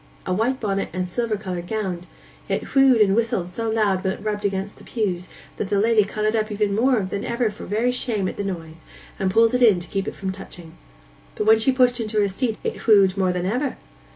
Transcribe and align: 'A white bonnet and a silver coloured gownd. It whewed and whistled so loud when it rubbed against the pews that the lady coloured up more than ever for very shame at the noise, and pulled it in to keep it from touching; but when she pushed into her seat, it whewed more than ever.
'A 0.25 0.33
white 0.33 0.59
bonnet 0.59 0.89
and 0.93 1.03
a 1.03 1.05
silver 1.05 1.37
coloured 1.37 1.67
gownd. 1.67 2.07
It 2.49 2.69
whewed 2.73 3.01
and 3.01 3.15
whistled 3.15 3.49
so 3.49 3.69
loud 3.69 4.03
when 4.03 4.13
it 4.13 4.23
rubbed 4.23 4.43
against 4.43 4.77
the 4.79 4.83
pews 4.83 5.29
that 5.57 5.69
the 5.69 5.79
lady 5.79 6.03
coloured 6.05 6.35
up 6.35 6.49
more 6.71 7.01
than 7.07 7.23
ever 7.23 7.51
for 7.51 7.65
very 7.65 7.91
shame 7.91 8.27
at 8.27 8.35
the 8.35 8.43
noise, 8.43 8.83
and 9.19 9.29
pulled 9.29 9.53
it 9.53 9.61
in 9.61 9.79
to 9.79 9.87
keep 9.89 10.07
it 10.07 10.15
from 10.15 10.31
touching; 10.31 10.75
but 11.35 11.45
when 11.45 11.59
she 11.59 11.71
pushed 11.71 11.99
into 11.99 12.19
her 12.19 12.27
seat, 12.27 12.57
it 12.63 12.87
whewed 12.87 13.15
more 13.15 13.31
than 13.31 13.45
ever. 13.45 13.77